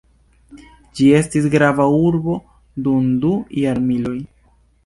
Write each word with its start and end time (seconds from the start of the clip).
Ĝi 0.99 1.09
estis 1.17 1.45
grava 1.57 1.87
urbo 1.97 2.39
dum 2.89 3.15
du 3.27 3.35
jarmiloj. 3.65 4.19